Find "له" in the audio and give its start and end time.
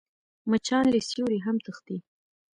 0.91-0.99